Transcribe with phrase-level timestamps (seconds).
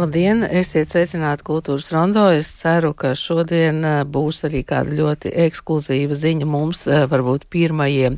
[0.00, 2.22] Labdien, esiet sveicināti kultūras rondo.
[2.32, 8.16] Es ceru, ka šodien eh, būs arī kāda ļoti ekskluzīva ziņa mums, eh, varbūt pirmajiem.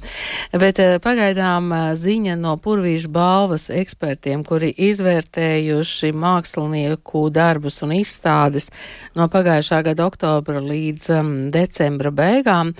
[0.63, 8.71] Bet eh, pagaidām ziņa no Purvīšu balvas ekspertiem, kuri izvērtējuši mākslinieku darbus un izstādes
[9.19, 12.77] no pagājušā gada oktobra līdz um, decembra beigām.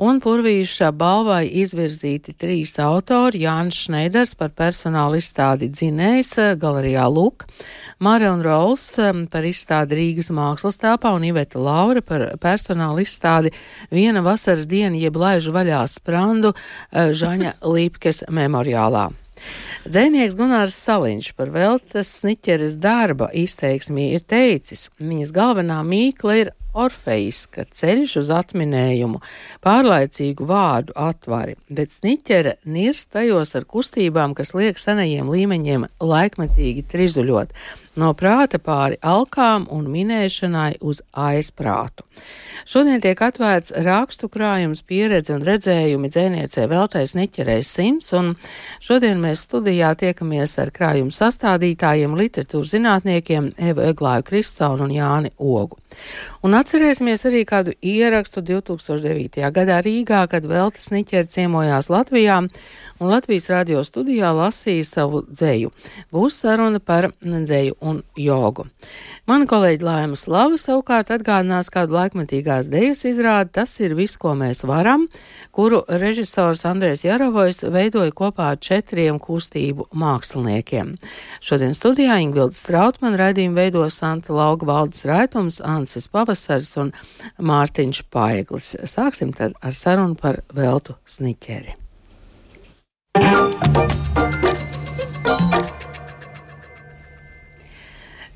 [0.00, 7.44] Un Purvīša balvai izvirzīti trīs autori- Jānis Šneiders par personāla izstādi dzinējs galerijā Luk,
[7.98, 13.52] Mare un Rols um, par izstādi Rīgas mākslas tāpā un Iveta Laura par personāla izstādi
[13.90, 19.08] Viena vasaras diena jeb laižu vaļā sprandu uh, Žaņa Līpkes memoriālā.
[19.86, 27.64] Dzēnieks Gunārs Saliņš par Veltes sniķeres darba izteiksmī ir teicis, viņas galvenā mīkla ir orfeiska
[27.72, 29.20] ceļš uz atminējumu,
[29.64, 37.54] pārlaicīgu vārdu atvari, bet sniķere nirst tajos ar kustībām, kas liek senajiem līmeņiem laikmetīgi trizuļot
[38.00, 42.04] no prāta pāri alkām un minēšanai uz aizprātu.
[42.66, 48.32] Šodien tiek atvērts rakstu krājums pieredze un redzējumi dzēniecē veltais neķerēs simts, un
[48.82, 55.78] šodien mēs studijā tiekamies ar krājumu sastādītājiem, literatūras zinātniekiem Evu Eglāju Kristsaunu un Jāni Ogu.
[56.44, 59.46] Un atcerēsimies arī kādu ierakstu 2009.
[59.54, 65.72] gadā Rīgā, kad Veltes Niķeri ciemojās Latvijā un Latvijas radio studijā lasīja savu dzēju.
[66.12, 68.66] Būs saruna par dzēju un jogu.
[69.26, 74.64] Mana kolēģi Laima Slava savukārt atgādinās kādu laikmetīgās dejas izrādi Tas ir viss, ko mēs
[74.68, 75.06] varam,
[75.54, 80.94] kuru režisors Andrēs Jaravojs veidoja kopā ar četriem kustību māksliniekiem.
[81.40, 86.92] Šodien studijā Ingvilda Strautman raidījumu veido Santa Lauga valdes raitums Ansis Pavasars un
[87.40, 88.74] Mārtiņš Paeglis.
[88.84, 91.76] Sāksim tad ar sarunu par veltu sniķeri.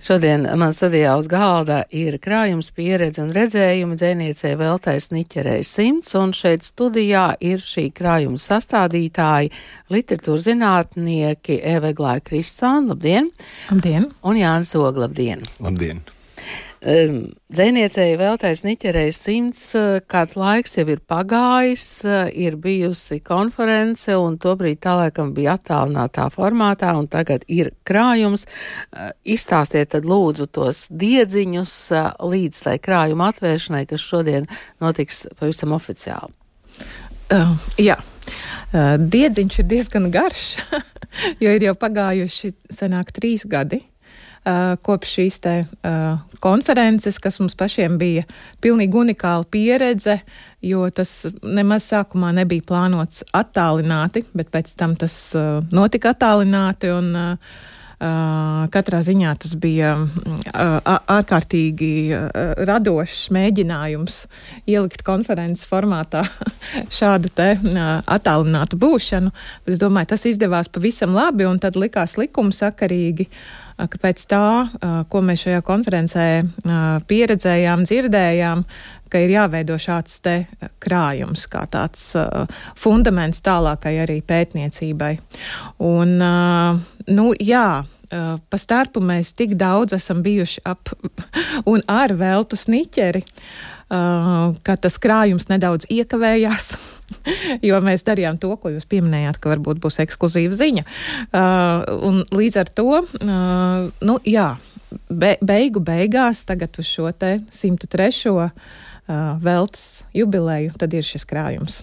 [0.00, 6.32] Šodien man studijā uz galda ir krājums pieredze un redzējumi dzēniecei Veltais Niķerei simts, un
[6.36, 9.52] šeit studijā ir šī krājuma sastādītāji,
[9.92, 13.28] literatūra zinātnieki Eveglāja Kristāna, labdien!
[13.68, 14.08] Labdien!
[14.24, 15.44] Un Jānis Ogla, labdien!
[15.60, 16.00] Labdien!
[16.80, 24.38] Dzēniecēji veltais niķerējas simts, eh, kāds laiks jau ir pagājis, eh, ir bijusi konference, un
[24.38, 28.46] tobrīd tā laikam bija attālinātā formātā, un tagad ir krājums.
[28.96, 34.48] Eh, izstāstiet tad lūdzu tos diedziņus līdz tai krājuma atvēršanai, kas šodien
[34.80, 36.32] notiks pavisam oficiāli.
[37.30, 38.00] Uh, jā.
[38.72, 40.56] Uh, diedziņš ir diezgan garš,
[41.42, 43.89] jo ir jau pagājuši senāk trīs gadi Uh,
[44.82, 48.24] kopš šīs te, uh, konferences, kas mums pašiem bija
[48.64, 50.20] pilnīgi unikāla pieredze,
[50.64, 56.94] jo tas nemaz sākumā nebija plānots attālināti, bet pēc tam tas uh, notika attālināti.
[56.96, 57.68] Un, uh,
[58.00, 64.22] Uh, katrā ziņā tas bija uh, ārkārtīgi uh, radošs mēģinājums
[64.64, 66.22] ielikt konferences formātā
[66.98, 69.34] šādu te attālinātu būšanu.
[69.68, 73.28] Es domāju, tas izdevās pavisam labi un tad likās likumsakarīgi.
[73.28, 74.46] sakarīgi ka pēc tā,
[75.08, 76.26] ko mēs šajā konferencē
[77.08, 78.64] pieredzējām, dzirdējām,
[79.10, 80.34] ka ir jāveido šāds te
[80.82, 82.12] krājums, kā tāds
[82.78, 85.14] fundaments tālākai arī pētniecībai.
[85.86, 86.14] Un,
[87.10, 87.66] nu, jā,
[88.10, 90.92] pa starpu mēs tik daudz esam bijuši ap
[91.72, 93.24] un ar veltu sniķeri,
[93.90, 96.72] ka tas krājums nedaudz iekavējās.
[97.68, 100.84] jo mēs darījām to, ko jūs pieminējāt, ka varbūt būs ekskluzīva ziņa.
[102.08, 102.88] Un līdz ar to,
[104.06, 104.48] nu jā,
[105.08, 108.50] be, beigu beigās, tagad uz šo te 103.
[109.42, 111.82] veltes jubileju, tad ir šis krājums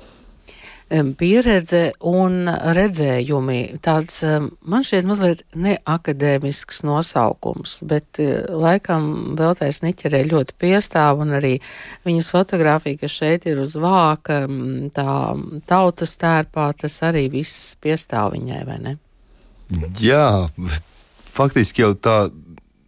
[0.90, 3.80] pieredze un redzējumi.
[3.84, 4.22] Tāds
[4.62, 11.58] man šķiet mazliet neakadēmisks nosaukums, bet e, laikam Veltais Niķerē ļoti piestāv un arī
[12.08, 14.46] viņas fotografija, kas šeit ir uz vāka,
[14.96, 15.18] tā
[15.68, 18.98] tautas tērpā, tas arī viss piestāv viņai, vai ne?
[20.00, 20.48] Jā,
[21.36, 22.30] faktiski jau tā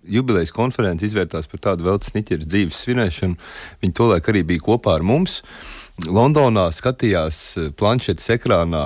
[0.09, 3.35] jubilejas konference izvērtās par tādu Veltes Niķeres dzīves svinēšanu.
[3.83, 5.41] Viņa tolaik arī bija kopā ar mums.
[5.43, 8.85] Uh, Londonā skatījās eh, planšetes ekrānā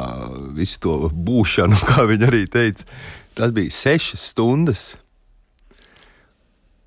[0.58, 2.88] visu to būšanu, kā viņa arī teica.
[3.34, 4.84] Tas bija sešas stundas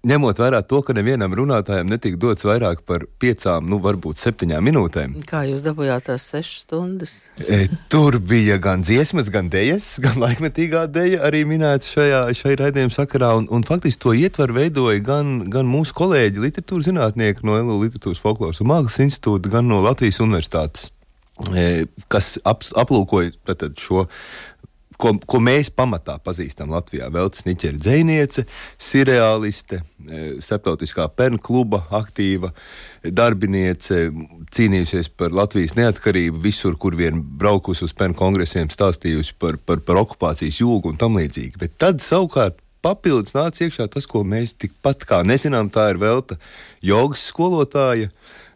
[0.06, 5.16] ņemot vērā to, ka nevienam runātājam netika dots vairāk par piecām, nu, varbūt septiņām minūtēm.
[5.28, 7.14] Kā jūs dabūjāt tās sešas stundas?
[7.42, 12.94] E, tur bija gan dziesmas, gan dejas, gan laikmetīgā deja arī minēta šajā, šajā raidījuma
[12.94, 13.32] sakarā.
[13.40, 18.22] Un, un faktiski to ietvaru veidoja gan, gan mūsu kolēģi, literatūras zinātnieki no LU Literatūras
[18.22, 20.90] folkloras un mākslas institūta, gan no Latvijas universitātes,
[21.52, 23.34] e, kas ap, aplūkoja
[23.80, 24.06] šo
[25.00, 27.08] ko, ko mēs pamatā pazīstam Latvijā.
[27.12, 28.46] Veltes Niķera dzēniece,
[28.82, 32.52] seriāliste, e, starptautiskā pernu kluba aktīva
[33.04, 34.08] darbiniece,
[34.56, 40.02] cīnījusies par Latvijas neatkarību visur, kur vien braukusi uz pernu kongresiem, stāstījusi par, par, par
[40.02, 41.58] okupācijas jūgu un tam līdzīgi.
[41.60, 46.38] Bet tad savukārt papildus nāca iekšā tas, ko mēs tikpat kā nezinām, tā ir velta
[46.84, 48.10] jogas skolotāja,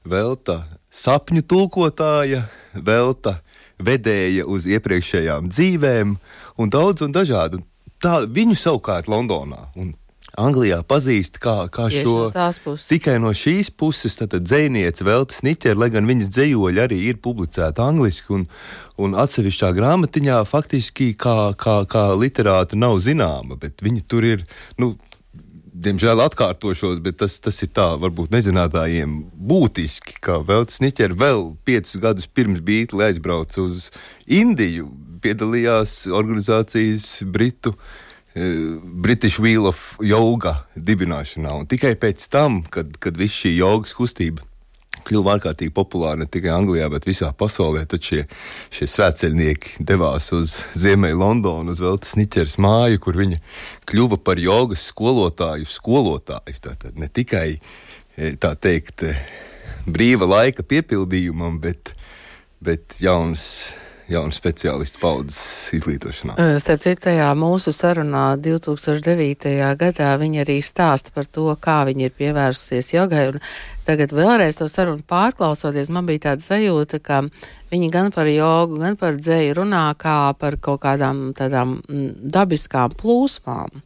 [0.06, 2.44] velta sapņu tulkotāja,
[2.75, 3.38] velta
[3.81, 6.15] vedēja uz iepriekšējām dzīvēm
[6.61, 7.62] un daudz un dažādu.
[8.00, 9.94] Tā viņu savukārt Londonā un
[10.38, 15.91] Anglijā pazīst kā, kā šo no tikai no šīs puses, tad dzēniece Velta Sniķer, lai
[15.91, 18.47] gan viņas dzējoļi arī ir publicēti angliski un,
[19.03, 24.47] un atsevišķā grāmatiņā faktiski kā, kā, kā literāta nav zināma, bet viņa tur ir,
[24.79, 24.94] nu,
[25.85, 29.17] diemžēl atkārtošos, bet tas, tas ir tā, varbūt nezinātājiem
[29.50, 33.88] būtiski, ka Veltes Niķer vēl piecus gadus pirms Beatles aizbrauca uz
[34.27, 34.91] Indiju,
[35.25, 37.75] piedalījās organizācijas Britu
[38.35, 41.50] Eh, British Wheel of Yoga dibināšanā.
[41.59, 44.47] Un tikai pēc tam, kad, kad viss šī jogas kustība
[45.06, 48.25] kļuva ārkārtīgi populāra ne tikai Anglijā, bet visā pasaulē, tad šie,
[48.75, 53.41] šie svētceļnieki devās uz Ziemeļa Londonu, uz Veltes Niķeras māju, kur viņa
[53.91, 56.58] kļuva par jogas skolotāju, skolotāju.
[56.70, 59.23] Tātad ne tikai eh, tā teikt eh,
[59.88, 61.94] brīva laika piepildījumam, bet,
[62.64, 63.46] bet jaunas
[64.11, 66.37] jaunu speciālistu paudzes izglītošanā.
[66.62, 69.53] Starp citu, tajā mūsu sarunā 2009.
[69.81, 73.29] gadā viņa arī stāsta par to, kā viņa ir pievērsusies jogai.
[73.87, 77.23] Tagad vēlreiz to sarunu pārklausoties, man bija tāda sajūta, ka
[77.73, 83.81] viņi gan par jogu, gan par dzēju runā kā par kaut kādām tādām dabiskām plūsmām,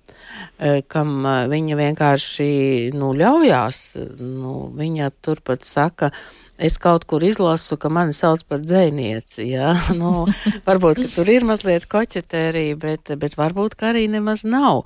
[0.91, 1.14] kam
[1.52, 2.49] viņa vienkārši,
[2.96, 3.82] nu, ļaujās.
[4.19, 6.11] Nu, viņa turpat saka,
[6.58, 9.46] es kaut kur izlasu, ka mani sauc par dzēnieci.
[9.55, 9.73] Ja?
[10.00, 10.26] Nu,
[10.67, 14.85] varbūt tur ir mazliet koķetērija, bet, bet varbūt arī nemaz nav.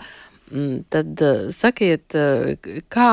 [0.52, 2.16] Mm, tad eh, sakiet,
[2.92, 3.12] kā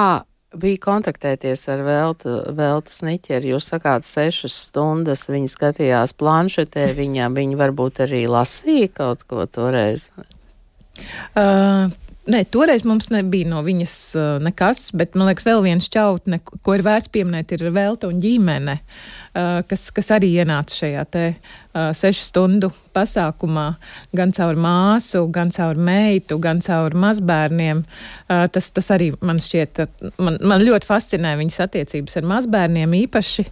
[0.61, 3.51] bija kontaktēties ar Veltu, Veltu Sniķeri?
[3.53, 10.09] Jūs sakāt, sešas stundas viņa skatījās planšetē, viņa, viņa varbūt arī lasīja kaut ko toreiz.
[11.35, 11.91] Uh,
[12.25, 16.73] Nē, toreiz mums nebija no viņas uh, nekas, bet man liekas, vēl viens čautne, ko
[16.73, 21.91] ir vērts pieminēt, ir Velta un ģimene, uh, kas, kas arī ienāca šajā te uh,
[21.93, 23.67] sešu stundu pasākumā,
[24.17, 27.83] gan caur māsu, gan caur meitu, gan caur mazbērniem.
[28.25, 29.83] Tas, tas arī man šķiet,
[30.17, 33.45] man, man ļoti fascinē viņas attiecības ar mazbērniem īpaši.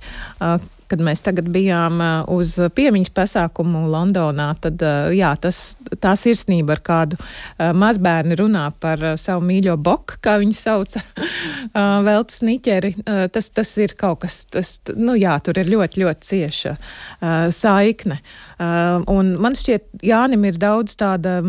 [0.83, 2.01] Uh, kad mēs tagad bijām
[2.31, 4.81] uz piemiņas pasākumu Londonā, tad
[5.15, 5.61] jā, tas,
[6.03, 7.19] tā sirsnība, ar kādu
[7.79, 11.03] mazbērni runā par savu mīļo boku, kā viņi sauca,
[12.09, 12.93] veltes niķeri,
[13.33, 16.75] tas, tas ir kaut kas, tas, nu jā, tur ir ļoti, ļoti cieša
[17.53, 18.19] saikne.
[19.13, 21.39] Un man šķiet, Jānim ir daudz tāda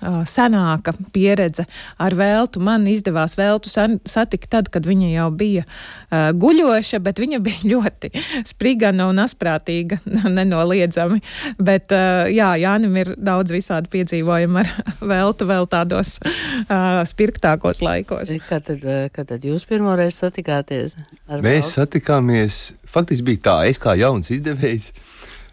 [0.00, 1.66] senāka pieredze
[2.00, 2.60] ar veltu.
[2.64, 8.12] Man izdevās veltu satikt tad, kad viņa jau bija uh, guļoša, bet viņa bija ļoti
[8.48, 10.00] sprigana un asprātīga,
[10.38, 11.20] nenoliedzami.
[11.58, 14.72] Bet, uh, jā, Jānim ir daudz visādi piedzīvojumi ar
[15.14, 18.34] veltu vēl tādos uh, spirgtākos laikos.
[18.48, 20.96] Kad tad, kad tad jūs pirmoreiz satikāties?
[21.30, 21.72] Mēs veltu?
[21.76, 24.92] satikāmies, faktiski bija tā, es kā jauns izdevējs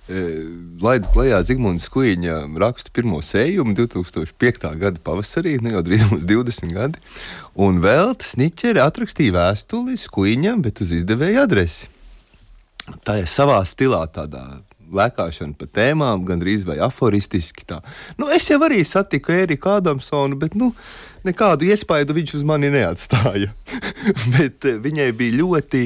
[0.08, 4.70] laidu klajā Zigmunds Kuiņa rakstu pirmo sējumu 2005.
[4.80, 7.02] gada pavasarī, nu jau drīz mums 20 gadi,
[7.60, 11.92] un vēl Sniķeri atrakstīja vēstuli Kuiņam, bet uz izdevēja adresi.
[13.04, 14.46] Tā ir savā stilā tādā
[14.96, 17.66] lēkāšana pa tēmām, gandrīz vai aforistiski.
[17.68, 17.82] Tā.
[18.20, 20.72] Nu, es jau arī satiku Eriku Adamsonu, bet nu,
[21.28, 23.52] nekādu iespaidu viņš uz mani neatstāja.
[24.38, 25.84] bet viņai bija ļoti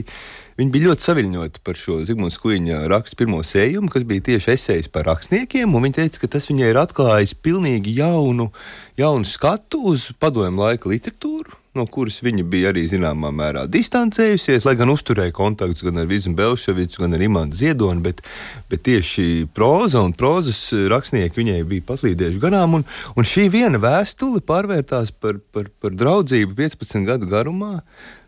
[0.59, 4.91] Viņi bija ļoti saviņoti par šo Zigmunds Kuiņa rakstu pirmo sējumu, kas bija tieši esejs
[4.91, 5.71] par rakstniekiem.
[5.71, 8.51] Viņa teica, ka tas viņai ir atklājis pilnīgi jaunu,
[8.99, 11.61] jaunu skatu uz padomu laika literatūru.
[11.71, 16.33] No kuras viņa bija arī zināmā mērā distancējusies, lai gan uzturēja kontaktus gan ar Vizu
[16.35, 18.19] Belševicu, gan ar Imants Ziedoni, bet,
[18.67, 20.59] bet tieši proza un prozas
[20.91, 22.75] rakstnieki viņai bija paslīdējuši garām.
[22.81, 22.83] Un,
[23.15, 27.77] un šī viena vēstule pārvērtās par, par, par draudzību 15 gadu garumā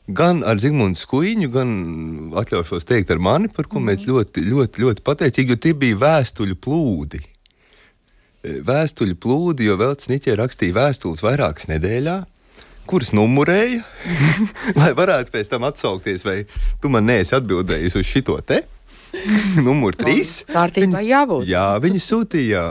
[0.07, 1.69] gan ar Zigmundu Skuiņu, gan
[2.39, 4.11] atļaušos teikt ar mani, par ko mēs mhm.
[4.11, 7.23] ļoti, ļoti, ļoti pateicīgi, jo tie bija vēstuļu plūdi.
[8.43, 12.17] E, vēstuļu plūdi, jo vēl Sniķē rakstīja vēstules vairākas nedēļā,
[12.89, 13.83] kuras numurēja,
[14.81, 16.41] lai varētu pēc tam atsaukties, vai
[16.83, 18.65] tu man neesi atbildējis uz šito te.
[19.65, 20.41] Numur trīs.
[20.49, 21.45] Kārtībā jābūt.
[21.45, 22.63] Jā, viņi sūtīja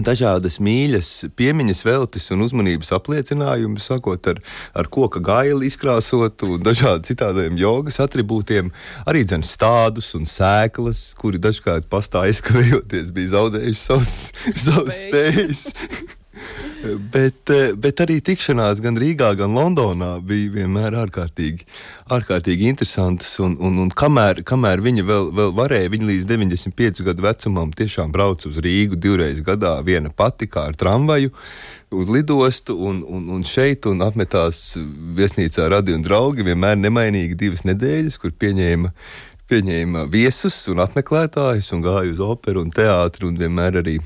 [0.00, 4.40] dažādas mīļas, piemiņas, veltes un uzmanības apliecinājumus, sākot ar,
[4.78, 8.72] ar koka gaili izkrāsotu un dažādiem citādiem jogas attribūtiem,
[9.04, 14.16] arī dzen stādus un sēklas, kuri dažkārt pastāv aizkavējoties, bija zaudējuši savas,
[14.56, 15.68] savas spējas.
[17.12, 21.66] bet, eh, bet arī tikšanās gan Rīgā, gan Londonā bija vienmēr ārkārtīgi,
[22.12, 23.32] ārkārtīgi interesantas.
[23.42, 28.12] Un, un, un kamēr, kamēr viņa vēl, vēl varēja, viņa līdz 95 gadu vecumam tiešām
[28.14, 31.32] brauca uz Rīgu divreiz gadā, viena pati kā ar tramvaju.
[31.92, 34.72] Uz lidostu un, un, un šeit un apmetās
[35.18, 38.94] viesnīcā radi un draugi vienmēr nemainīgi divas nedēļas, kur pieņēma
[39.52, 43.98] pieņēma viesus un apmeklētājus, un gāja uz operu un teātru, un vienmēr arī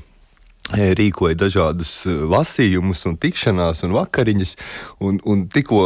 [0.75, 4.55] rīkoja dažādus e, lasījumus, un tikšanās un vakariņas.
[5.03, 5.83] Un, un tikko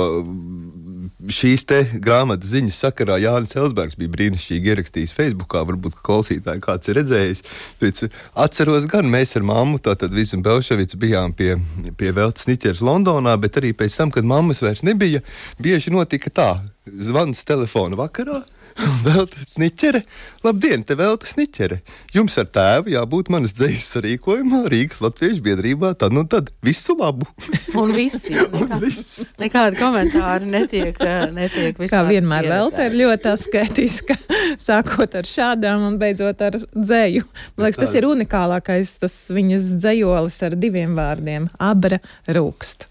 [1.30, 1.66] šīs
[2.02, 5.62] grāmatas ziņas sakarā Jānis Elsbergs bija brīnišķīgi ierakstījis Facebookā.
[5.70, 7.44] Varbūt klausītāji kāds ir redzējis.
[7.82, 11.56] Pēc, atceros, gan mēs ar mammu, tātad visu Belševicu bijām pie,
[11.98, 15.22] pie Veltes Niķeras Londonā, bet arī pēc tam, kad mammas vairs nebija,
[15.62, 16.50] bieži notika tā.
[16.90, 18.42] Zvans telefona vakarā
[19.06, 20.02] Vēl tas niķere.
[20.46, 21.80] Labdien, te vēl tas niķere.
[22.16, 25.94] Jums ar tēvu jābūt manas dzīslas sarīkojumā Rīgas Latviešu biedrībā.
[26.00, 27.28] Tad, nu tad, visu labu.
[27.82, 28.34] Un visi.
[28.36, 29.32] Nekā, viss.
[29.42, 34.18] Nekādi komentāri netiek, eh, netiek Kā vienmēr vēl te ir ļoti asketiska,
[34.68, 37.26] sākot ar šādām un beidzot ar dzēju.
[37.56, 42.90] Man liekas, tas ir unikālākais, tas viņas dzējolis ar diviem vārdiem- abra rūkst.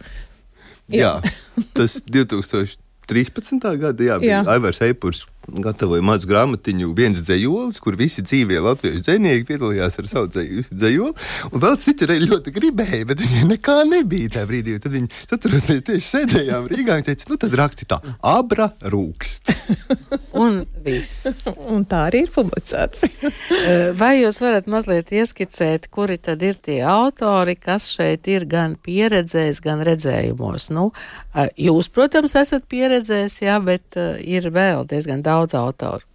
[0.91, 3.61] Jā, jā tas 2013.
[3.81, 4.47] gada, jā, bija jā.
[4.55, 10.31] Aivars Eipurs gatavoja mazu grāmatiņu, viens dzējolis, kur visi dzīvie latviešu dzinieki piedalījās ar savu
[10.31, 11.15] dzējoli.
[11.51, 14.77] Un vēl citi arī ļoti gribēja, bet viņiem nekā nebija tajā brīdī.
[14.83, 19.55] Tad viņi, atceros, mēs tieši sēdējām Rīgā un teica, nu tad raksti tā, abra rūkst.
[20.43, 21.49] un viss.
[21.73, 23.09] un tā arī ir publicēts.
[23.61, 28.77] Eh, vai jūs varat mazliet ieskicēt, kuri tad ir tie autori, kas šeit ir gan
[28.81, 30.71] pieredzējis, gan redzējumos?
[30.75, 30.87] Nu,
[31.35, 36.11] eh, jūs, protams, esat pieredzējis, jā, bet uh, ir vēl diezgan daudz daudz autoru.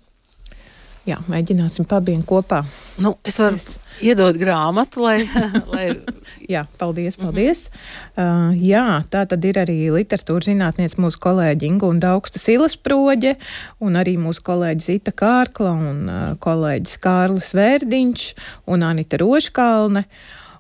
[1.06, 2.64] Jā, mēģināsim pabien kopā.
[2.98, 3.76] Nu, es varu es...
[4.02, 5.20] iedot grāmatu, lai.
[5.74, 5.84] lai...
[6.50, 7.68] jā, paldies, paldies.
[7.70, 8.48] Mm -hmm.
[8.50, 13.36] uh, jā, tā tad ir arī literatūras zinātniece mūsu kolēģi Inga un Daugsta Silas Proģe,
[13.80, 18.34] un arī mūsu kolēģi Zita Kārkla un uh, kolēģis Kārlis Vērdiņš
[18.66, 20.06] un Anita Roškalne.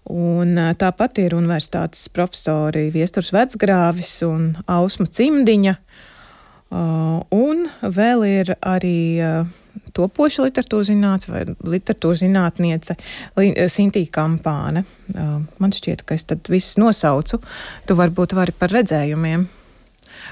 [0.05, 5.73] Un uh, tāpat ir universitātes profesori Viesturs Vecgrāvis un Ausma Cimdiņa.
[5.73, 6.13] Uh,
[6.75, 9.51] un vēl ir arī uh,
[9.95, 11.43] topoša literatūras zinātniece vai
[11.75, 12.97] literatūras zinātniece
[13.71, 14.85] Sintīna Kampāne.
[15.13, 17.41] Uh, man šķiet, ka es tad visus nosaucu.
[17.87, 19.47] Tu varbūt vari par redzējumiem.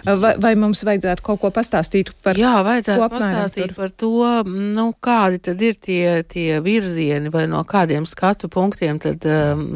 [0.04, 3.76] Vai, vai mums vajadzētu kaut ko pastāstīt par Jā, vajadzētu pastāstīt tur?
[3.78, 4.12] par to,
[4.50, 9.24] nu, kādi tad ir tie, tie virzieni vai no kādiem skatu punktiem tad,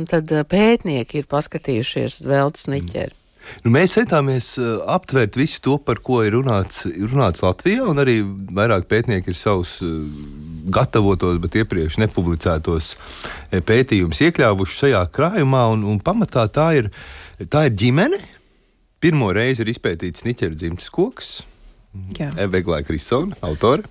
[0.10, 3.17] tad pētnieki ir paskatījušies uz Veltes Niķeri.
[3.63, 8.20] Nu, mēs centāmies uh, aptvert visu to, par ko ir runāts, runāts Latvijā, un arī
[8.54, 9.92] vairāk pētnieki ir savus uh,
[10.74, 15.68] gatavotos, bet iepriekš nepublicētos eh, pētījumus iekļāvuši šajā krājumā.
[15.75, 16.92] Un, un pamatā tā ir,
[17.51, 18.20] tā ir ģimene.
[19.04, 21.36] Pirmo reizi ir izpētīts Niķera dzimtes koks,
[22.18, 23.86] Eveglē Krisona, autore.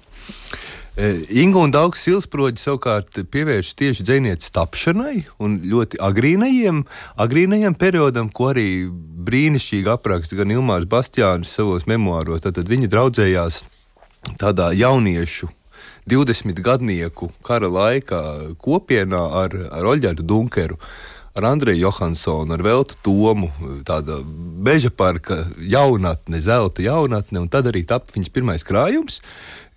[0.96, 6.78] Eh, Inga un Daugs Silsproģi savukārt pievērš tieši dzinieces tapšanai un ļoti agrīnajiem,
[7.20, 8.88] agrīnajiem periodam, ko arī
[9.28, 12.46] brīnišķīgi apraksta gan Ilmārs Bastiānis savos memoāros.
[12.46, 13.58] Tad viņi draudzējās
[14.40, 15.50] tādā jauniešu
[16.08, 18.22] 20 gadnieku kara laikā
[18.56, 20.80] kopienā ar, ar Oļģertu Dunkeru.
[21.36, 23.50] Ar Andreju Johansonu, ar Veltu Tomu,
[23.84, 29.20] tāda beža parka jaunatne, zelta jaunatne, un tad arī tapu viņas pirmais krājums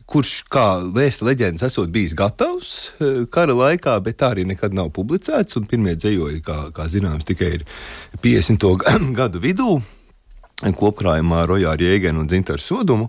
[0.10, 4.92] kurš, kā vēsta leģendas, esot bijis gatavs eh, kara laikā, bet tā arī nekad nav
[4.96, 5.60] publicēts.
[5.70, 7.68] Pirmie dzējoļi, kā, kā zināms, tikai ir
[8.24, 8.66] 50.
[9.20, 9.78] gadu vidū
[10.60, 13.08] kopkrājumā ar Rojāru Jēgenu un Dzintaru Sodumu.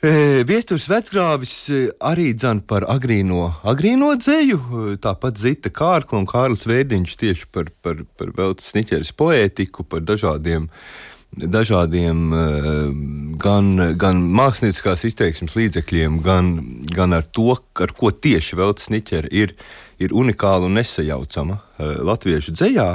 [0.00, 6.26] E, Viestures vecgrāvis e, arī dzan par agrīno, agrīno dzēju, e, tāpat Zita Kārkla un
[6.26, 12.48] Kārlis Vērdiņš tieši par, par, par Veltes Sniķeres poētiku, par dažādiem uh, dažādiem eh,
[13.40, 16.50] gan, gan mākslinieckās izteiksmes līdzekļiem, gan,
[16.90, 19.54] gan ar to, ar ko tieši Veltes Niķere ir,
[20.02, 22.90] ir unikāla un nesajaucama eh, latviešu dzējā.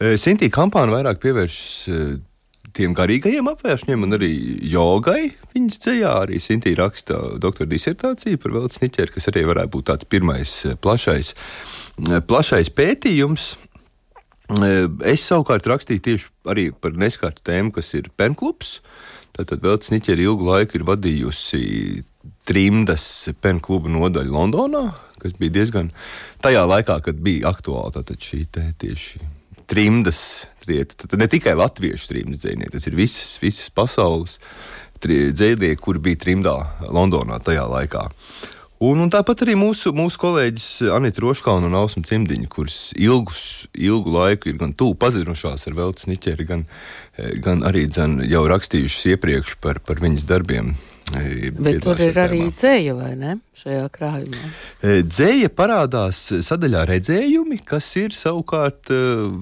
[0.00, 2.26] Eh, Sintīna kampāna vairāk pievēršas
[2.70, 4.30] tiem garīgajiem apvēršņiem un arī
[4.70, 5.32] jogai.
[5.56, 10.06] Viņas ceļā arī Sintīna raksta doktora disertāciju par Veltes Niķeri, kas arī varētu būt tāds
[10.08, 11.34] pirmais plašais,
[12.30, 13.56] plašais pētījums
[15.06, 18.80] Es savukārt rakstīju tieši arī par neskārtu tēmu, kas ir penklubs.
[19.36, 21.60] Tātad vēl Sniķeri ilgu laiku ir vadījusi
[22.48, 23.04] trimdas
[23.40, 24.84] penu kluba nodaļa Londonā,
[25.22, 25.92] kas bija diezgan
[26.42, 29.22] tajā laikā, kad bija aktuāla šī tieši
[29.70, 31.06] trimdas lieta.
[31.06, 34.40] Tad ne tikai latviešu trimdas dzinieki, tas ir visas, visas pasaules
[35.00, 36.56] dzinieki, kuri bija trimdā
[36.90, 38.08] Londonā tajā laikā.
[38.80, 43.42] Un, un tāpat arī mūsu, mūsu kolēģis Anita Roškalna un Ausma Cimdiņa, kuras ilgus,
[43.76, 46.62] ilgu laiku ir gan tuvu pazinušās ar Veltes Niķeri, gan,
[47.44, 50.72] gan arī dzen, jau rakstījušas iepriekš par, par viņas darbiem.
[51.12, 53.34] E, Bet tur ir arī dzēja, vai ne?
[53.60, 54.48] Šajā krājumā.
[55.10, 58.88] Dzēja parādās sadaļā redzējumi, kas ir savukārt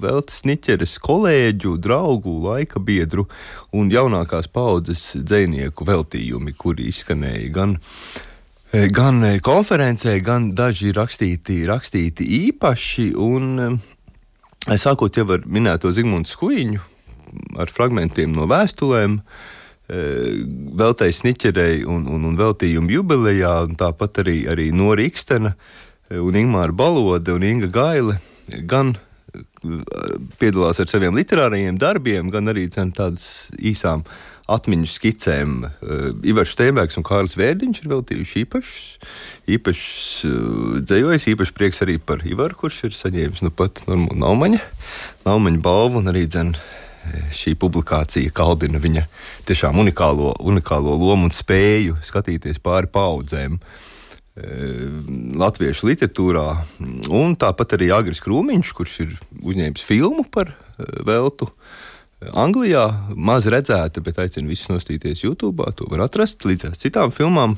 [0.03, 3.29] Veltes Niķeres kolēģu, draugu, laika biedru
[3.71, 8.28] un jaunākās paudzes dzējnieku veltījumi, kuri izskanēja gan Eh,
[8.73, 13.11] gan eh, konferencē, gan daži rakstīti, rakstīti īpaši.
[13.17, 16.81] Un, eh, sākot ar minēto Zigmundu Skuiņu,
[17.59, 19.23] ar fragmentiem no vēstulēm,
[19.89, 25.55] veltējis Niķerei un, un, un veltījumu jubilejā, un tāpat arī, arī Nora Ikstena
[26.13, 28.19] un Ingmāra Balode un Inga Gaile
[28.69, 28.99] gan
[30.41, 34.05] piedalās ar saviem literārajiem darbiem, gan arī tādas īsām
[34.49, 35.55] atmiņu skicēm.
[35.67, 38.79] Uh, Ivars Steinbergs un Kārlis Vērdiņš ir veltījuši īpašs,
[39.59, 39.91] īpašs
[40.29, 44.63] uh, dzējojis, īpaši prieks arī par Ivaru, kurš ir saņēmis nu pat Naumaņa,
[45.29, 46.57] Naumaņa balvu un arī dzen.
[47.33, 49.07] Šī publikācija kaldina viņa
[49.49, 53.55] tiešām unikālo, unikālo lomu un spēju skatīties pāri paudzēm.
[55.39, 56.47] Latviešu literatūrā,
[57.11, 61.79] un tāpat arī Agris Krūmiņš, kurš ir uzņēmis filmu par veltu, uh,
[62.19, 62.83] Anglijā
[63.15, 65.67] maz redzēta, bet aicinu visus nostīties YouTube.
[65.79, 67.55] To var atrast līdz ar citām filmām.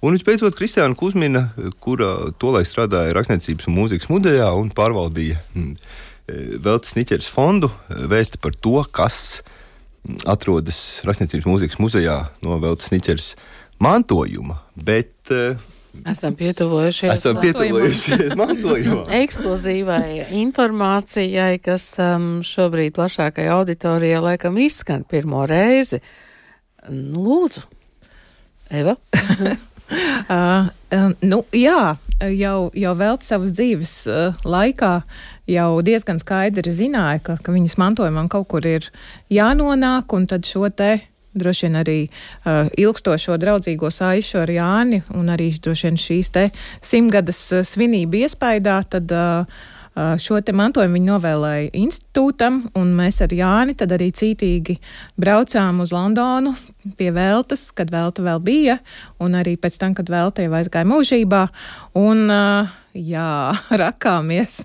[0.00, 1.50] Un visbeidzot, Kristiāna Kusmina,
[1.84, 5.74] kura tolaik strādāja Rakstniecības un mūzikas muzejā un pārvaldīja mm,
[6.64, 9.42] Veltes Niķers fondu, vēsta par to, kas
[10.24, 13.34] atrodas Rakstniecības mūzikas muzejā no Veltes Niķers
[13.84, 14.62] mantojuma.
[14.80, 15.60] Bet, uh,
[16.10, 19.04] Esam pietuvojušies, Esam pietuvojušies mantojumam.
[19.22, 26.00] Ekskluzīvai informācijai, kas um, šobrīd plašākai auditorijai laikam izskan pirmo reizi.
[26.88, 27.64] Nu, lūdzu,
[28.70, 28.94] Eva.
[30.30, 31.82] uh, uh, nu, jā,
[32.38, 34.94] jau, jau vēl savas dzīves uh, laikā
[35.50, 38.88] jau diezgan skaidri zināja, ka, ka viņas mantojumam kaut kur ir
[39.32, 40.96] jānonāk, un tad šo te
[41.34, 46.46] droši vien arī uh, ilgstošo draudzīgo saišu ar Jāni un arī droši vien šīs te
[46.82, 49.46] simtgadas uh, svinību iespaidā, tad uh,
[49.94, 54.80] uh, šo te mantojumu viņi novēlēja institūtam, un mēs ar Jāni tad arī cītīgi
[55.20, 56.54] braucām uz Londonu
[56.98, 58.80] pie Veltes, kad Velta vēl bija,
[59.22, 61.46] un arī pēc tam, kad Velta jau aizgāja mūžībā,
[62.00, 64.62] un uh, jā, rakāmies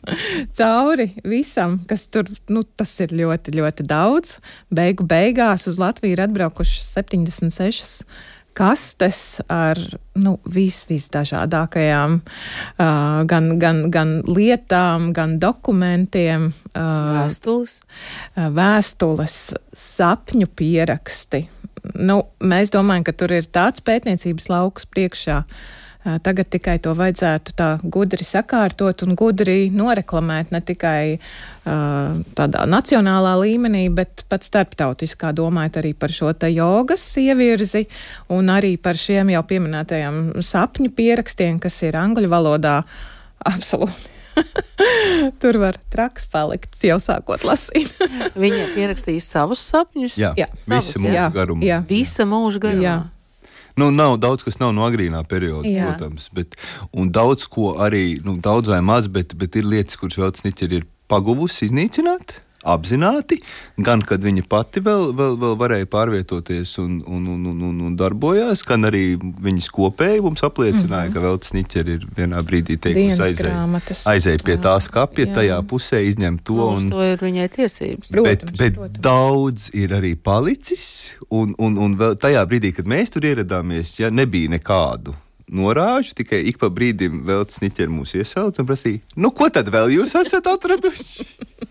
[0.57, 4.39] cauri visam, kas tur, nu, tas ir ļoti, ļoti daudz.
[4.73, 8.05] Beigu beigās uz Latviju ir atbraukušas 76
[8.55, 9.79] kastes ar
[10.15, 12.85] nu, vis, visdažādākajām uh,
[13.27, 16.53] gan, gan, gan lietām, gan dokumentiem.
[16.71, 17.81] Uh, vēstules.
[18.55, 19.39] Vēstules,
[19.75, 21.43] sapņu pieraksti.
[21.99, 25.43] Nu, mēs domājam, ka tur ir tāds pētniecības lauks priekšā.
[25.43, 32.65] Uh, Tagad tikai to vajadzētu tā gudri sakārtot un gudri noreklamēt ne tikai uh, tādā
[32.69, 37.87] nacionālā līmenī, bet pat starptautiskā domājot arī par šo te jogas ievirzi
[38.29, 42.83] un arī par šiem jau pieminētajiem sapņu pierakstiem, kas ir angļu valodā
[43.49, 44.13] absolūti.
[45.41, 47.91] Tur var traks palikt, jau sākot lasīt.
[48.37, 50.19] Viņa pierakstīja savus sapņus.
[50.21, 51.65] Jā, jā savus, visa mūža garumā.
[51.65, 51.81] Jā.
[51.89, 52.85] Visa mūža garumā.
[52.85, 52.97] Jā.
[53.75, 55.89] Nu, nav daudz, kas nav no agrīnā perioda, Jā.
[55.89, 56.29] protams.
[56.35, 56.55] Bet,
[56.95, 60.79] un daudz ko arī, nu, daudz vai maz, bet, bet ir lietas, kuras vēl Sniķeri
[60.79, 63.39] ir paguvusi iznīcināt apzināti,
[63.77, 67.95] gan kad viņa pati vēl, vēl, vēl varēja pārvietoties un, un, un, un, un, un
[67.99, 71.13] darbojās, gan arī viņas kopēji mums apliecināja, mm -hmm.
[71.13, 75.33] ka vēl Sniķeri ir vienā brīdī teikusi aizēja, aizēja pie tās kapja, jā.
[75.39, 76.55] tajā pusē izņemt to.
[76.55, 78.11] Nu, un, to ir viņai tiesības.
[78.11, 79.03] Protams, bet bet protams.
[79.03, 84.09] daudz ir arī palicis, un, un, un vēl tajā brīdī, kad mēs tur ieradāmies, ja
[84.09, 85.15] nebija nekādu
[85.51, 89.93] norāžu, tikai ik pa brīdim vēl sniķeri mūs iesauca un prasīja, nu ko tad vēl
[89.93, 91.27] jūs esat atraduši?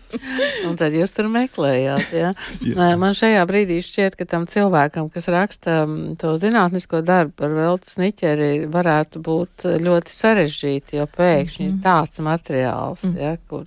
[0.67, 2.31] un tad jūs tur meklējāt, jā.
[2.63, 2.89] jā.
[2.99, 5.83] Man šajā brīdī šķiet, ka tam cilvēkam, kas raksta
[6.21, 12.21] to zinātnisko darbu par veltu sniķeri, varētu būt ļoti sarežģīti, jo pēkšņi mm ir tāds
[12.23, 13.65] materiāls, mm jā, kur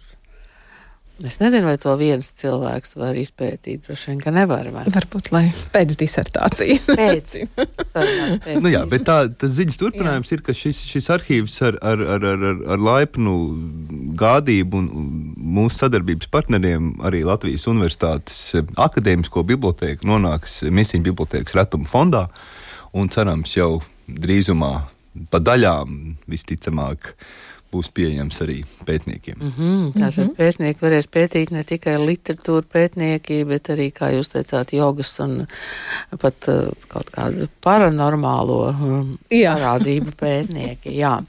[1.18, 3.83] Es nezinu, vai to viens cilvēks var izpētīt.
[3.88, 4.68] Droši vien, ka nevar.
[4.70, 4.85] Vai?
[4.94, 6.85] Varbūt, lai pēc disertācijas.
[7.00, 7.33] Pēc.
[7.59, 10.38] pēc nu jā, bet tā, tas ziņas turpinājums jā.
[10.38, 12.44] ir, ka šis, šis arhīvs ar, ar, ar, ar,
[12.76, 13.35] ar laipnu
[14.18, 15.09] gādību un
[15.59, 18.38] mūsu sadarbības partneriem, arī Latvijas Universitātes
[18.78, 22.28] akadēmisko biblioteku, nonāks Misiņu bibliotekas retuma fondā
[22.94, 24.72] un cerams jau drīzumā
[25.33, 25.98] pa daļām
[26.31, 27.12] visticamāk
[27.72, 29.37] būs pieejams arī pētniekiem.
[29.38, 30.37] Mm -hmm, Tātad mm -hmm.
[30.38, 35.46] pētnieki varēs pētīt ne tikai literatūru pētnieki, bet arī, kā jūs teicāt, jogas un
[36.20, 40.96] pat uh, kaut kādu paranormālo um, parādību pētnieki.
[40.96, 41.20] Jā.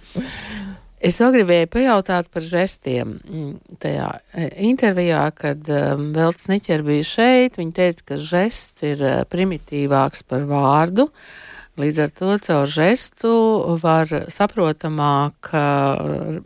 [0.99, 3.19] Es vēl gribēju pajautāt par žestiem.
[3.29, 9.01] Mm, tajā e, intervijā, kad um, Veltes Niķer bija šeit, viņa teica, ka žests ir
[9.01, 11.03] uh, primitīvāks par vārdu.
[11.03, 11.48] Uh,
[11.79, 13.33] Līdz ar to caur žestu
[13.79, 15.51] var saprotamāk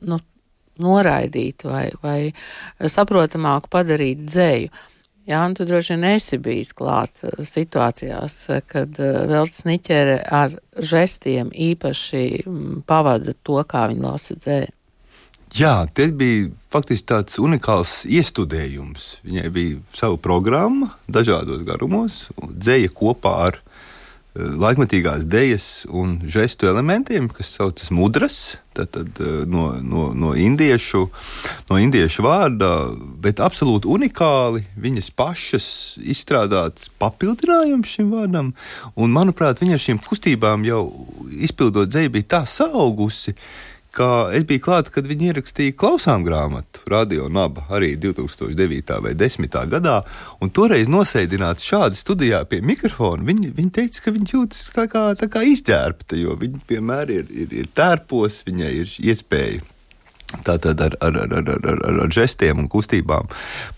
[0.05, 0.19] nu,
[0.83, 4.73] noraidīt vai, vai saprotamāku padarīt dzēju.
[5.23, 12.43] Jā, un tu droši vien esi bijis klāt situācijās, kad Veltes Niķere ar žestiem īpaši
[12.89, 14.73] pavada to, kā viņa lasa dzēju.
[15.53, 19.07] Jā, tas bija faktiski tāds unikāls iestudējums.
[19.23, 23.62] Viņai bija sava programma, dažādos garumos, dzēja kopā ar
[24.33, 28.37] laikmatīgās dejas un žestu elementiem, kas saucas mudras,
[28.73, 31.03] tad, tad, eh, no, no, no, indiešu,
[31.69, 32.71] no indiešu vārda,
[33.21, 35.67] bet absolūti unikāli viņas pašas
[36.01, 38.53] izstrādāts papildinājums šim vārdam.
[38.95, 40.81] Un, manuprāt, viņa ar šīm kustībām jau
[41.37, 43.35] izpildot dzēju bija tā saugusi
[43.93, 48.95] ka es biju klāts, kad viņi ierakstīja klausām grāmatu, radio naba arī 2009.
[49.06, 49.58] vai 2010.
[49.73, 49.99] gadā.
[50.53, 55.29] Toreiz nosēdināts šādi studijā pie mikrofona, viņi, viņi teica, ka viņi jūtas tā kā, tā
[55.32, 59.62] kā izģērbta, jo viņi vienmēr ir, ir, ir tērpos, viņai ir iespēja.
[60.41, 63.27] Tātad ar, ar, ar, ar, ar, ar, ar žestiem un kustībām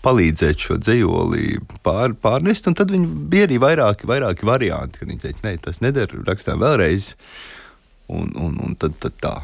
[0.04, 2.70] palīdzēt šo dzējoli pār, pārnest.
[2.78, 2.94] Tad
[3.28, 7.12] bija arī vairāki, vairāki varianti, kad viņi teica, nē, tas neder, rakstām vēlreiz.
[8.08, 9.34] Un, un, un tad, tad tā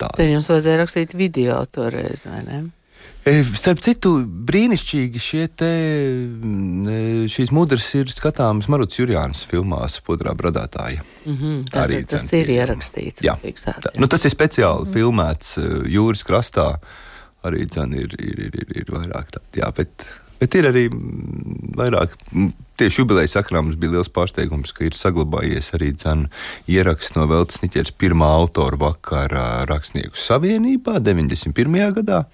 [0.00, 0.16] tāda.
[0.18, 2.60] Tad jums vajadzēja rakstīt video toreiz, vai ne?
[3.20, 4.14] E, starp citu,
[4.48, 5.68] brīnišķīgi šie te,
[7.28, 11.04] šīs mudras ir skatāmas Maruts Jurjānas filmās Podrā bradātāja.
[11.26, 13.24] Mm -hmm, tā, Arī tas cen, ir ierakstīts.
[13.26, 13.92] Jā, tā.
[14.00, 14.96] Nu, tas ir speciāli mm -hmm.
[14.96, 16.78] filmēts e, jūras krastā.
[17.44, 20.04] Arī dzen, ir, ir, ir, ir, ir vairāk tādu, jā, bet,
[20.40, 20.86] bet ir arī
[21.78, 22.16] vairāk
[22.80, 25.92] tieši jubilejas sakrā mums bija liels pārsteigums, ka ir saglabājies arī
[26.70, 31.78] ieraksts no Veltes Niķers pirmā autora vakara rakstnieku savienībā 91.
[32.00, 32.24] gadā,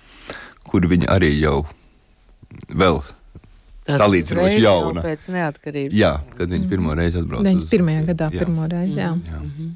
[0.67, 1.65] kur viņi arī jau
[2.71, 3.03] vēl
[3.87, 5.03] salīdzinoši jauna.
[5.05, 5.97] Pēc neatkarības.
[5.97, 7.47] Jā, kad viņi pirmo reizi atbrauca.
[7.47, 7.91] 91.
[8.01, 8.09] Uz...
[8.13, 8.41] gadā jā.
[8.43, 9.11] pirmo reizi, jā.
[9.15, 9.41] jā.
[9.41, 9.75] Mm -hmm.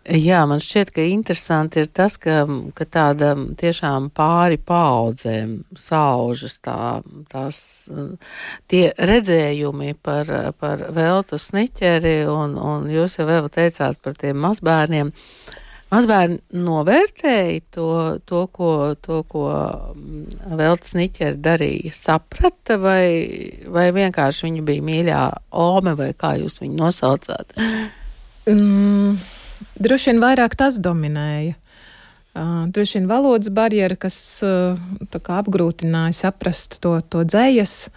[0.00, 2.40] Jā, man šķiet, ka interesanti ir tas, ka,
[2.72, 7.58] ka tāda tiešām pāri paudzēm saužas tā, tās,
[8.72, 15.12] tie redzējumi par, par veltu sniķeri, un, un jūs jau vēl teicāt par tiem mazbērniem.
[15.90, 17.90] Mazbērni novērtēja to,
[18.24, 18.70] to, ko,
[19.02, 19.48] to, ko
[20.54, 23.10] Veltes Niķeri darīja, saprata, vai,
[23.66, 25.26] vai vienkārši viņa bija mīļā
[25.60, 27.58] ome, vai kā jūs viņu nosaucāt?
[28.48, 29.18] Mm.
[29.80, 31.56] Droši vien vairāk tas dominēja.
[32.30, 34.78] Uh, droši vien valodas barjera, kas uh,
[35.10, 37.90] apgrūtināja saprast to, to dzējas.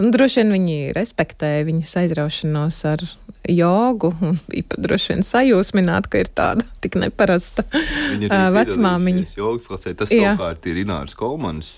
[0.00, 3.04] Un droši vien viņi respektēja viņas aizraušanos ar
[3.48, 4.10] jogu,
[4.50, 9.26] bija pat droši vien sajūsmināti, ka ir tāda tik neparasta vecmāmiņa.
[9.38, 10.34] Jogas klasē tas Jā.
[10.34, 11.72] savukārt ir Inārs Kolmans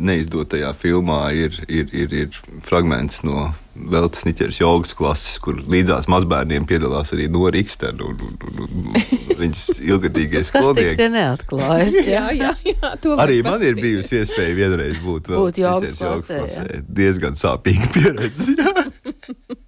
[0.00, 6.66] neizdotajā filmā ir, ir, ir, ir fragments no Veltes Niķeras jogas klases, kur līdzās mazbērniem
[6.68, 10.98] piedalās arī Nora Ikstena un, un, un, un viņas ilgadīgie skolnieki.
[11.00, 11.96] Tas neatklājas.
[12.14, 16.42] jā, jā, jā, arī man ir bijusi iespēja vienreiz būt Veltes Niķeras jogas klasē.
[16.44, 16.84] klasē.
[17.00, 18.56] Diezgan sāpīga pieredze.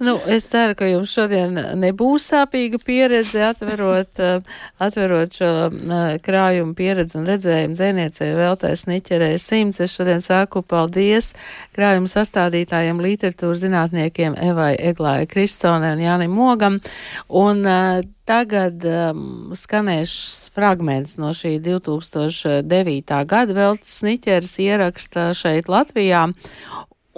[0.00, 6.72] Nu, es ceru, ka jums šodien nebūs sāpīga pieredze atverot, eh, atverot šo eh, krājumu
[6.78, 9.82] pieredzi un redzējumu dzēniecei vēltais niķerē simts.
[9.84, 11.34] Es šodien saku paldies
[11.76, 16.80] krājumu sastādītājiem, literatūras zinātniekiem Evai Eglāja Kristonē un Jānim Mogam.
[17.28, 19.22] Un, uh, Tagad um,
[19.58, 20.12] skanēs
[20.54, 23.16] fragments no šī 2009.
[23.26, 26.28] gada Veltes Sniķeres ieraksta šeit Latvijā,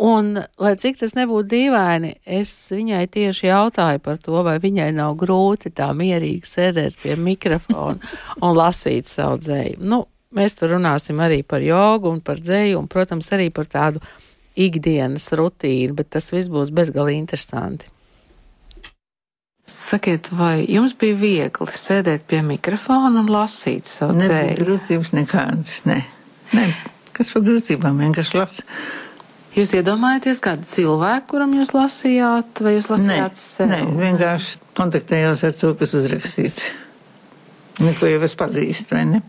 [0.00, 5.18] Un, lai cik tas nebūtu dīvaini, es viņai tieši jautāju par to, vai viņai nav
[5.20, 8.00] grūti tā mierīgi sēdēt pie mikrofona
[8.44, 9.82] un lasīt savu dzēju.
[9.84, 14.00] Nu, mēs tur runāsim arī par jogu un par dzēju, un, protams, arī par tādu
[14.56, 17.92] ikdienas rutīnu, bet tas viss būs bezgalīgi interesanti.
[19.68, 24.48] Sakiet, vai jums bija viegli sēdēt pie mikrofona un lasīt savu dzēju?
[24.48, 26.00] Nebija grūtības nekādas, ne.
[26.56, 26.66] ne.
[27.12, 28.66] Kas par grūtībām vienkārši lasa.
[29.52, 33.68] Jūs iedomājaties kādu cilvēku, kuram jūs lasījāt, vai jūs lasījāt nē, sev?
[33.68, 36.70] Nē, vienkārši kontaktējos ar to, kas uzrakstīts.
[37.82, 39.20] Neko jau es pazīstu, vai ne?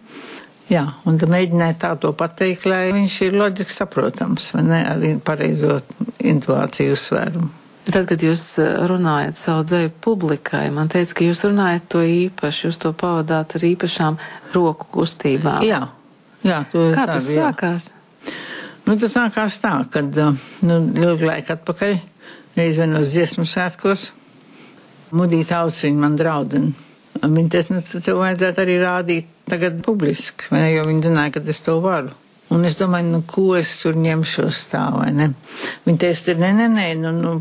[0.72, 5.12] Jā, un tad mēģināju tā to pateikt, lai viņš ir loģiski saprotams, vai ne, arī
[5.20, 5.82] pareizo
[6.24, 7.50] intuāciju uzsvērumu.
[7.84, 12.70] Tad, kad jūs eh, runājat savu dzēju publikai, man teica, ka jūs runājat to īpaši,
[12.70, 14.20] jūs to pavadāt ar īpašām
[14.56, 15.66] roku kustībām.
[15.68, 15.82] Jā,
[16.48, 16.62] jā.
[16.72, 18.03] To Kā tas bija, jā.
[18.84, 20.18] Nu, tas sākās tā, kad
[20.68, 21.94] nu, ilgu laiku atpakaļ,
[22.58, 24.10] reiz vienos dziesmu svētkos,
[25.16, 26.74] mudīt ausiņu man draudini.
[27.22, 31.62] Viņa teica, nu, tev vajadzētu arī rādīt tagad publiski, ne, jo viņa zināja, ka es
[31.64, 32.12] to varu.
[32.54, 35.30] Un es domāju, nu, ko es tur ņemšos tā, vai ne?
[35.88, 37.34] Viņa teica, nē, nē, nē, nu, nu,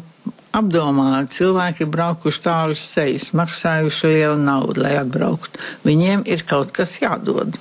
[0.56, 5.60] apdomā, cilvēki braukuši tālus ceļus, maksājuši lielu naudu, lai atbrauktu.
[5.88, 7.58] Viņiem ir kaut kas jādod.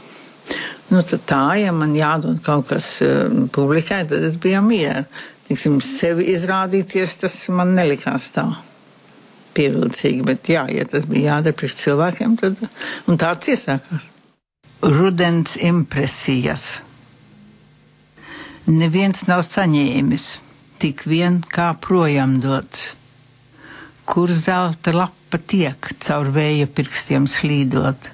[0.92, 5.06] Nu, tā, ja man jādod kaut kas uh, publikai, tad es biju mieru.
[5.48, 8.46] Tiksim, sevi izrādīties, tas man nelikās tā
[9.56, 12.62] pievilcīgi, bet jā, ja tas bija jādara priekš cilvēkiem, tad,
[13.12, 14.08] un tāds iesākās.
[14.82, 16.70] Rudens impresijas.
[18.72, 20.26] Neviens nav saņēmis,
[20.82, 22.92] tik vien kā projām dots.
[24.08, 28.10] Kur zelta lapa tiek caur vēja pirkstiem slīdot,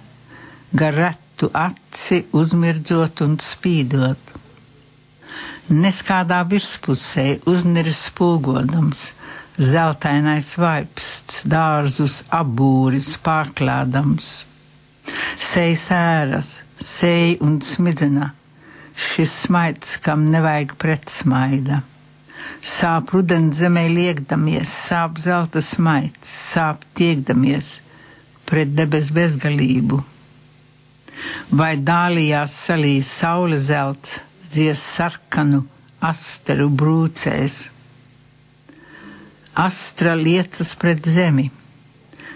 [0.78, 1.00] gar
[1.38, 4.18] retu aci uzmirdzot un spīdot.
[5.70, 9.12] Neskādā virspusē uzniris spulgodams,
[9.60, 14.46] zeltainais vaipsts dārzus abūris pārklādams.
[15.38, 16.50] Sej sēras,
[16.82, 18.34] sej un smidzina,
[18.96, 21.84] šis smaids, kam nevajag pretsmaida.
[22.66, 27.76] Sāp rudens zemē liekdamies, sāp zelta smaids, sāp tiekdamies
[28.50, 30.02] pret debes bezgalību.
[31.62, 34.20] Vai dālijās salīs saule zelts,
[34.52, 35.64] dzies sarkanu
[36.12, 37.56] asteru brūcēs.
[39.58, 41.48] Astra liecas pret zemi,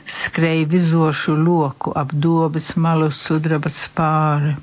[0.10, 4.56] skrej vizošu loku ap dobas malu sudraba spāre.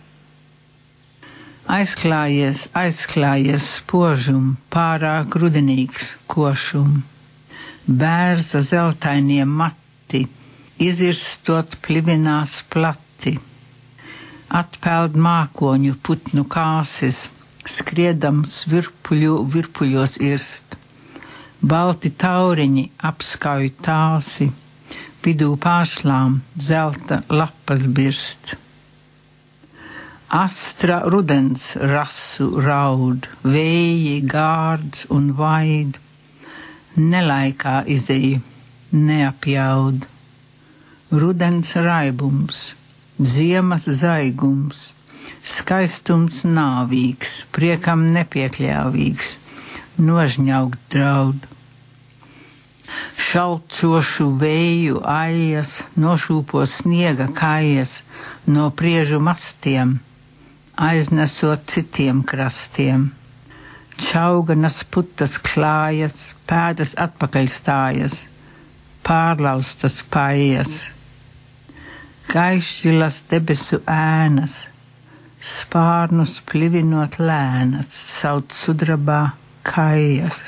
[1.69, 6.95] Aizklājies, aizklājies spožum, pārāk rudenīgs košum,
[8.03, 10.23] bērza zeltainie mati,
[10.81, 13.35] izirstot plivinās plati,
[14.49, 17.27] atpeld mākoņu putnu kāsis,
[17.69, 20.77] skriedams virpuļu virpuļos irst,
[21.61, 24.49] balti tauriņi apskauj tāsi,
[25.25, 28.55] vidū pārslām zelta lapas birst.
[30.29, 35.97] Astra rudens rasu raud, vēji gārds un vaid,
[36.97, 38.41] nelaikā izēja,
[38.93, 40.05] neapjaud.
[41.09, 42.61] Rudens raibums,
[43.19, 44.89] ziemas zaigums,
[45.43, 49.37] skaistums nāvīgs, priekam nepiekļāvīgs,
[49.99, 51.47] nožņaukt draud.
[53.29, 57.99] Šalcošu vēju aijas, nošūpo sniega kājas
[58.47, 59.99] no priežu mastiem,
[60.79, 63.11] aiznesot citiem krastiem.
[63.99, 68.23] Čauganas putas klājas, pēdas atpakaļ stājas,
[69.03, 70.79] pārlaustas paijas,
[72.29, 74.61] gaišilas debesu ēnas,
[75.41, 79.23] spārnus plivinot lēnas, sauc sudrabā
[79.67, 80.41] kājas.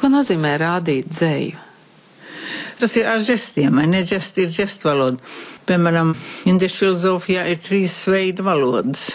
[0.00, 1.68] Ko nozīmē rādīt dzēju?
[2.80, 4.02] Tas ir ar žestiem, ne?
[4.02, 5.22] Žesti ir žestu valoda.
[5.68, 6.10] Piemēram,
[6.50, 9.12] indiešu filozofijā ir trīs veidi valodas.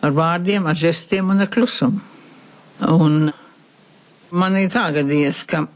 [0.00, 2.00] Ar vārdiem, ar žestiem un ar klusumu.
[2.88, 3.28] Un
[4.32, 5.66] man ir tā gadījies, ka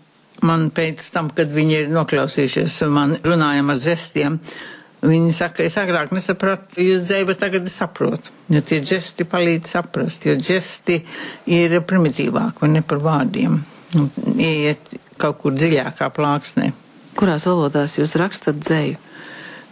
[0.46, 4.38] man pēc tam, kad viņi ir noklausījušies, man runājam ar žestiem,
[5.00, 8.32] Viņi saka, es agrāk nesapratu jūs dzēju, bet tagad es saprotu.
[8.52, 10.98] Jo tie žesti palīdz saprast, jo žesti
[11.48, 13.56] ir primitīvāk un ne par vārdiem.
[13.96, 16.68] Un Iet kaut kur dziļākā plāksnē.
[17.16, 19.00] Kurās valodās jūs rakstat dzēju?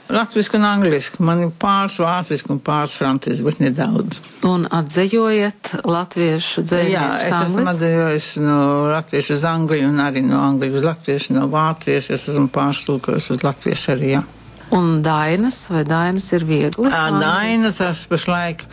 [0.09, 1.21] Latvijas un angliski.
[1.23, 4.21] Man ir pāris vāciski un pāris franciski, bet nedaudz.
[4.49, 6.95] Un atzējojat latviešu dzēju?
[6.95, 8.59] Jā, es esmu atdevējis no
[8.95, 12.17] latviešu uz angļu un arī no angļu uz latviešu, no vāciešu.
[12.17, 14.25] Es esmu pārstulkojis uz latviešu arī, jā.
[14.79, 16.91] Un dainas, vai dainas ir viegli?
[16.93, 18.65] Ā, Dainas es pašlaik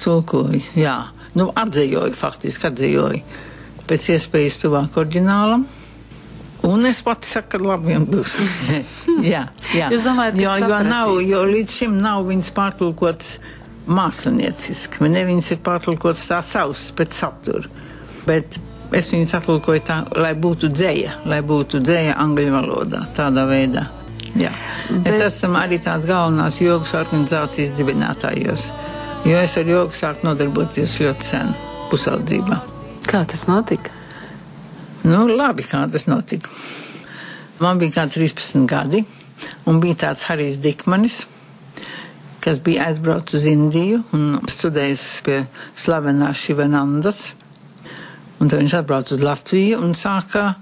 [0.00, 0.98] tulkoju, jā.
[1.36, 3.22] Nu, atzējoju, faktiski atzējoju.
[3.88, 5.64] Pēc iespējas tuvāk oriģinālam.
[6.68, 8.36] Un es pati saku, ka labi vien būs.
[9.32, 9.46] jā,
[9.76, 9.90] jā.
[9.92, 13.32] Jūs domājat, ka jo, jo, nav, jo līdz šim nav viņas pārtulkots
[13.90, 15.02] mākslinieciski.
[15.10, 17.70] Ne viņas ir pārtulkots tā savs pēc satura.
[18.26, 18.58] Bet
[18.94, 23.88] es viņas atlūkoju tā, lai būtu dzēja, lai būtu dzēja angļu valodā, tādā veidā.
[24.38, 24.52] Jā.
[24.88, 25.10] Bet...
[25.12, 28.68] Es esmu arī tās galvenās jogas organizācijas dibinātājos,
[29.28, 31.52] jo es ar jogu sāku nodarboties ļoti sen,
[31.90, 32.60] pusaudzībā.
[33.08, 33.92] Kā tas notika?
[35.02, 36.52] Nu, labi, kā tas notika.
[37.62, 39.04] Man bija kā 13 gadi,
[39.70, 41.20] un bija tāds Harijs Dikmanis,
[42.42, 45.36] kas bija aizbraucis uz Indiju un studējis pie
[45.78, 47.20] slavenās Šivanandas.
[48.42, 50.56] Un tad viņš atbrauca uz Latviju un sāka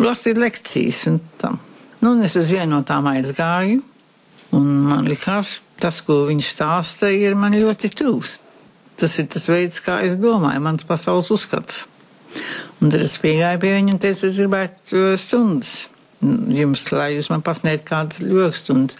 [0.00, 1.60] lasīt lekcijas un tam.
[2.00, 3.84] Nu, un es uz vienu no tām aizgāju,
[4.56, 8.38] un man likās, tas, ko viņš stāsta, ir man ļoti tūs.
[8.96, 11.84] Tas ir tas veids, kā es domāju, mans pasaules uzskats.
[12.80, 15.89] Un tad es piegāju pie viņa un teicu, es gribētu stundas
[16.20, 18.98] jums, lai jūs man pasniegtu kādas ļokstundas.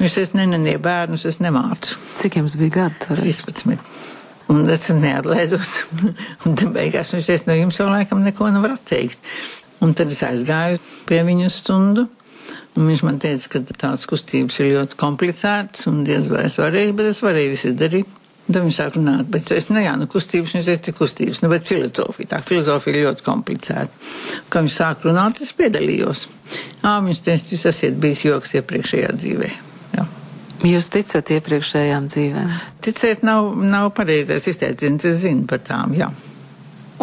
[0.00, 1.96] Viņš teica, ne, ne, ne, bērnus es nemācu.
[2.18, 3.00] Cik jums bija gadi?
[3.08, 3.78] 13.
[4.52, 5.72] Un es neatlēdos.
[6.44, 9.24] un tad beigās viņš teica, no jums jau laikam neko nevar atteikt.
[9.84, 12.08] Un tad es aizgāju pie viņa stundu.
[12.78, 16.94] Un viņš man teica, ka tādas kustības ir ļoti komplicētas un diez vai es varēju,
[16.98, 18.14] bet es varēju visu darīt.
[18.48, 21.66] Tad viņš sāk runāt, bet es, nu jā, nu kustības, viņš teica, kustības, nu bet
[21.68, 24.06] filozofija, tā filozofija ir ļoti komplicēta.
[24.48, 26.24] Kad viņš sāk runāt, es piedalījos.
[26.80, 29.50] Ā, viņš teica, jūs esat bijis joks iepriekšējā dzīvē.
[29.98, 30.06] Jā.
[30.70, 32.56] Jūs ticat iepriekšējām dzīvēm?
[32.88, 36.08] Ticēt nav, nav pareizais izteiciens, es zinu par tām, jā.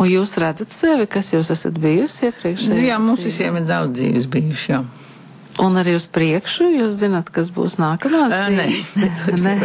[0.01, 2.73] Un jūs redzat sevi, kas jūs esat bijusi iepriekšējā?
[2.73, 3.29] Nu, jā, mums dzīvē?
[3.29, 4.81] visiem ir daudz dzīves bijuši, jā.
[5.61, 8.67] Un arī uz priekšu jūs zināt, kas būs nākamās Nē,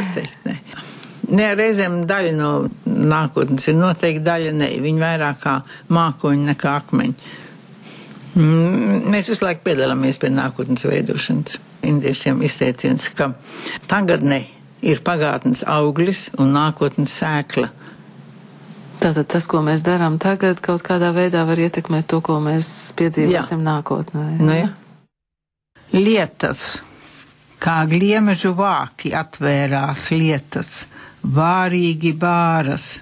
[0.15, 0.61] teikt, nē.
[1.31, 2.51] Nē, reizēm daļa no
[2.87, 4.71] nākotnes ir noteikti daļa nē.
[4.83, 5.57] Viņi vairāk kā
[5.95, 7.35] mākoņi nekā akmeņi.
[8.35, 11.59] Mm, Mēs visu laiku piedalāmies pie nākotnes veidošanas.
[11.87, 13.31] Indiešiem izteiciens, ka
[13.89, 14.43] tagadne
[14.85, 17.71] ir pagātnes auglis un nākotnes sēkla.
[19.01, 23.63] Tātad tas, ko mēs darām tagad, kaut kādā veidā var ietekmēt to, ko mēs piedzīvosim
[23.65, 24.27] nākotnē.
[24.43, 24.69] Nu, ja?
[25.97, 26.83] Lietas,
[27.61, 30.83] kā gliemežu vāki atvērās lietas,
[31.23, 32.99] vārīgi bāras,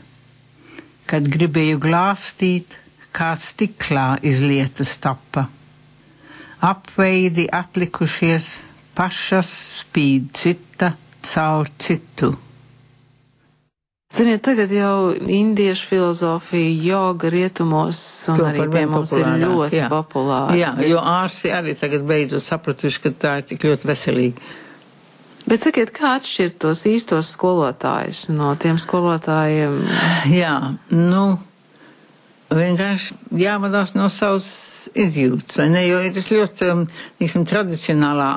[1.08, 2.78] kad gribēju glāstīt,
[3.14, 5.46] kā stiklā iz lietas tappa.
[6.68, 8.50] Apveidi atlikušies,
[8.98, 12.34] pašas spīd cita caur citu.
[14.08, 17.98] Ziniet, tagad jau indiešu filozofija, joga rietumos
[18.32, 19.88] un Kļuva arī pie mums ir ļoti jā.
[19.92, 20.54] populāra.
[20.56, 24.48] Jā, jo ārsti arī tagad beidzot sapratuši, ka tā ir tik ļoti veselīga.
[25.48, 29.78] Bet sakiet, kā atšķirt tos īstos skolotājus no tiem skolotājiem?
[30.28, 30.56] Jā,
[30.92, 31.22] nu,
[32.52, 34.50] vienkārši jāvadās no savas
[34.92, 35.86] izjūtas, vai ne?
[35.88, 36.84] Jo ir ļoti, um,
[37.20, 38.28] tiksim, tradicionālā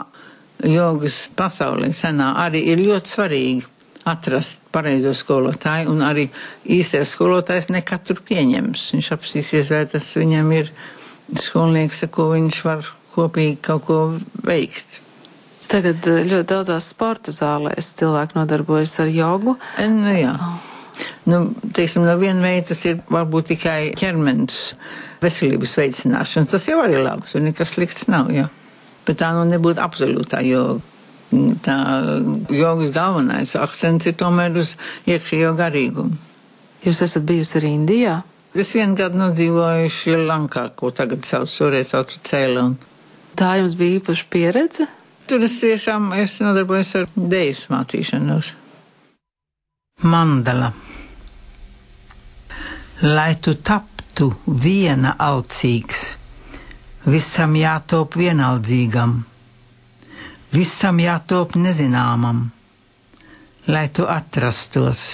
[0.72, 3.68] jogas pasaulē senā arī ir ļoti svarīgi
[4.08, 6.30] atrast pareizo skolotāju, un arī
[6.64, 8.88] īstais skolotājs ne katru pieņems.
[8.96, 10.72] Viņš apsīsies, vai tas viņam ir
[11.38, 14.04] skolnieks, ar ko viņš var kopīgi kaut ko
[14.48, 15.02] veikt.
[15.72, 19.56] Tagad eh, ļoti daudzās sporta zālēs cilvēki nodarbojas ar jogu.
[19.80, 20.36] Nu, jā.
[21.30, 24.74] Nu, teiksim, no viena veida tas ir varbūt tikai ķermenis
[25.22, 26.50] veselības veicināšana.
[26.52, 28.48] Tas jau arī labs, un nekas slikts nav, jā.
[29.08, 30.82] Bet tā nu nebūtu absolūtā joga.
[31.64, 31.76] Tā
[32.52, 34.74] jogas galvenais akcents ir tomēr uz
[35.08, 36.18] iekšējo garīgumu.
[36.84, 38.18] Jūs esat bijusi arī Indijā?
[38.52, 42.76] Es vienu gadu nodzīvoju Šrilankā, ko tagad sauc, toreiz sauc Ceylon.
[43.40, 44.90] Tā jums bija īpaša pieredze?
[45.32, 48.48] Tur es tiešām es nodarbojos ar dēļas mācīšanos.
[50.12, 50.66] Mandala.
[53.06, 54.26] Lai tu taptu
[54.66, 56.02] viena alcīgs,
[57.14, 59.14] visam jātop vienaldzīgam,
[60.58, 62.42] visam jātop nezināmam,
[63.72, 65.06] lai tu atrastos,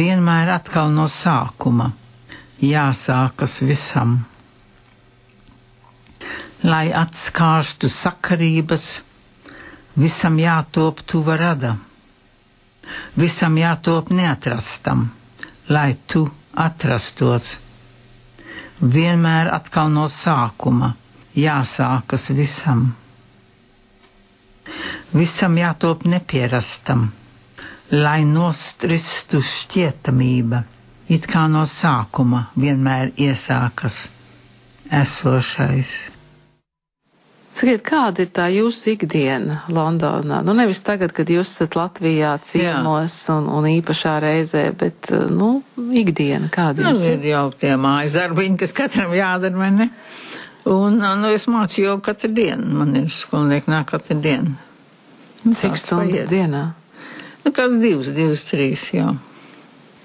[0.00, 1.92] vienmēr atkal no sākuma,
[2.66, 4.18] jāsākas visam
[6.66, 8.86] lai atskārstu sakarības,
[9.98, 11.74] visam jātop tuva rada,
[13.18, 15.04] visam jātop neatrastam,
[15.68, 16.24] lai tu
[16.58, 17.52] atrastos.
[18.80, 20.92] Vienmēr atkal no sākuma
[21.38, 22.82] jāsākas visam.
[25.14, 27.08] Visam jātop nepierastam,
[27.94, 30.62] lai nostristu šķietamība,
[31.08, 34.02] it kā no sākuma vienmēr iesākas
[35.02, 36.17] esošais.
[37.58, 40.42] Sakiet, kāda ir tā jūsu ikdiena Londonā?
[40.46, 46.52] Nu, nevis tagad, kad jūs esat Latvijā ciemos un, un īpašā reizē, bet, nu, ikdiena
[46.54, 47.16] kāda Nu, ir?
[47.18, 49.88] ir jau tie mājas darbiņi, kas katram jādara, vai ne?
[50.70, 52.68] Un, nu, es mācu jau katru dienu.
[52.78, 54.54] Man ir skolnieki nāk katru dienu.
[55.42, 56.30] Nu, Cik stundas paiet.
[56.30, 56.62] dienā?
[57.42, 59.08] Nu, kāds divas, divas, trīs, jā.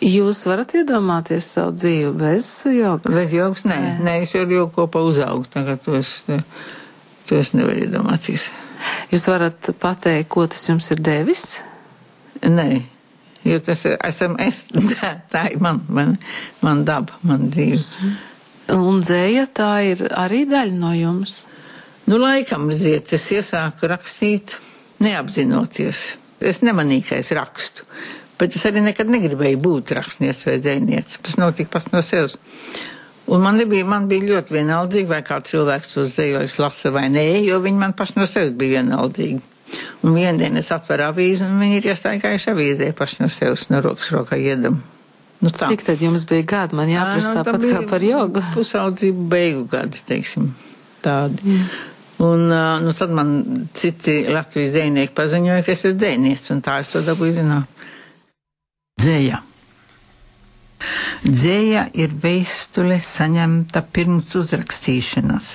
[0.03, 3.13] Jūs varat iedomāties savu dzīvi bez jogas?
[3.13, 3.91] Bet joks, nē, Nē.
[4.07, 6.15] nē, es jau joku kopā uzaugu, tagad es,
[7.29, 8.49] to es nevaru iedomāties.
[9.13, 11.61] Jūs varat pateikt, ko tas jums ir devis?
[12.43, 12.67] Nē,
[13.47, 16.17] jo tas ir, esam es, tā, tā ir man, man,
[16.63, 17.83] man daba, man dzīve.
[18.73, 21.43] Un dzēja tā ir arī daļa no jums.
[22.07, 24.57] Nu, laikam, ziet, es iesāku rakstīt
[25.03, 26.03] neapzinoties.
[26.43, 27.85] Es es rakstu,
[28.39, 31.21] bet es arī nekad negribēju būt rakstnieks vai dzēnieks.
[31.23, 32.35] Tas notika pats no sevis.
[33.31, 37.23] Un man bija, man bija ļoti vienaldīgi, vai kā cilvēks to zējojas lasa vai nē,
[37.47, 39.39] jo viņi man paši no sevis bija vienaldīgi.
[40.03, 43.79] Un vienā dienā es atveru avīzi, un viņi ir iestaigājuši avīzē paši no sevis no
[43.81, 44.81] rokas rokā iedam.
[45.43, 45.69] Nu, tā.
[45.71, 46.77] Cik tad jums bija gadi?
[46.77, 48.43] Man jāprasa nu, tāpat kā par jogu.
[48.53, 50.51] Pusaudzību beigu gadi, teiksim,
[51.03, 51.47] tādi.
[51.47, 51.65] Mm.
[52.23, 52.45] Un
[52.83, 53.33] nu, tad man
[53.75, 57.83] citi Latvijas dzēnieki paziņoja, ka es esmu dzēnieks, un tā es to dabūju zināt.
[59.01, 59.41] Dzēja.
[61.23, 65.45] Dzēja ir vēstule saņemta pirms uzrakstīšanas.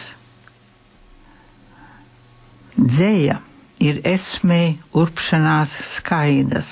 [2.79, 3.35] Dzēja
[3.89, 4.61] ir esmē
[5.03, 6.71] urpšanās skaidas,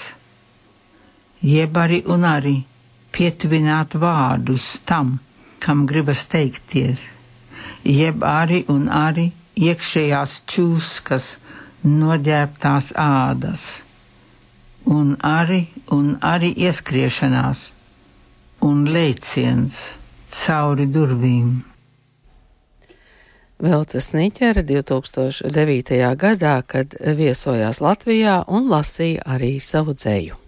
[1.51, 2.55] jeb arī un arī
[3.19, 5.13] pietuvināt vārdus tam,
[5.67, 7.05] kam gribas teikties,
[7.99, 9.27] jeb arī un arī
[9.69, 11.29] iekšējās čūskas
[11.85, 13.69] noģērbtās ādas,
[14.99, 15.67] un arī
[16.01, 17.67] un arī ieskriešanās
[18.67, 19.79] un lēciens
[20.35, 21.51] cauri durvīm.
[23.63, 26.01] Veltes Niķere 2009.
[26.21, 30.46] gadā, kad viesojās Latvijā un lasīja arī savu dzēju.